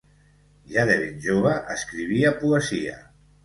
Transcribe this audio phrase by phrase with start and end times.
[0.75, 3.01] Ja de ben jove escrivia poesia.